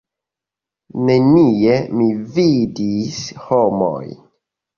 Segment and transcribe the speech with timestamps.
[1.09, 2.07] Nenie mi
[2.39, 4.17] vidis homojn.